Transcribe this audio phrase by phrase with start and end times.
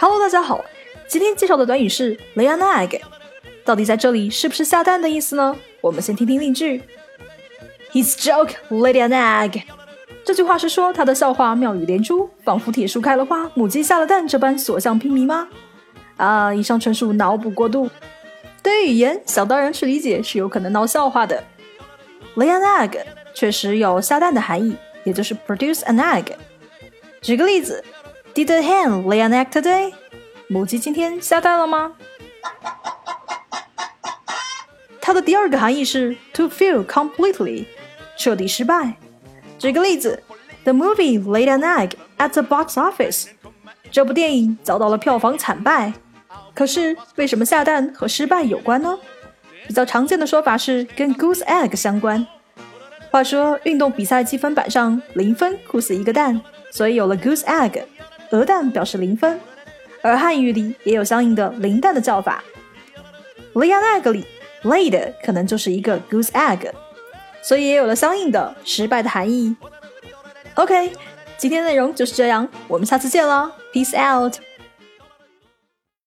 [0.00, 0.64] Hello，大家好，
[1.08, 3.00] 今天介绍的短语是 lay an egg，
[3.64, 5.56] 到底在这里是不是下蛋的意思呢？
[5.80, 6.80] 我们先听听例句。
[7.90, 9.62] His joke laid an egg。
[10.24, 15.48] 这句话是说他的笑话妙语连珠，仿佛铁树开了花，母鸡下了蛋这般所向披靡吗？
[16.16, 17.90] 啊，以上纯属脑补过度。
[18.62, 21.42] 对于语言，想当然去理解是有可能闹笑话的。
[22.36, 23.00] Lay an egg
[23.34, 26.26] 确实有下蛋的含义，也就是 produce an egg。
[27.20, 27.82] 举个例子
[28.38, 29.92] ，Did the hen lay an egg today？
[30.46, 31.94] 母鸡今天下蛋了吗？
[35.00, 37.66] 它的第二个含义是 to fail completely，
[38.16, 38.94] 彻底失败。
[39.58, 40.22] 举个例子
[40.62, 43.26] ，The movie laid an egg at the box office。
[43.90, 45.92] 这部电影遭到了票房惨败。
[46.54, 48.96] 可是为什么下蛋和失败有关呢？
[49.66, 52.24] 比较常见的说法是跟 goose egg 相关。
[53.10, 57.82] 话说运动比赛积分板上零分酷似一个蛋，所以有了 goose egg，
[58.30, 59.40] 鹅蛋表示零分。
[60.00, 62.42] 而汉语里也有相应的零蛋的叫法。
[63.54, 64.24] lay an egg 里
[64.62, 66.70] ，lay 的可能就是一个 goose egg，
[67.42, 69.56] 所以也有了相应的失败的含义。
[70.54, 70.92] OK，
[71.36, 74.34] 今天内容就是这样，我们下次见了，peace out。